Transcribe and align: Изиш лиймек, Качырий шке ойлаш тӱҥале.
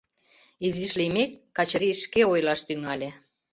Изиш 0.65 0.91
лиймек, 0.99 1.31
Качырий 1.55 1.95
шке 2.03 2.21
ойлаш 2.31 2.61
тӱҥале. 2.67 3.09